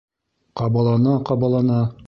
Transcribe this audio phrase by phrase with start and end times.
[0.61, 1.81] Ҡабалана-ҡабалана: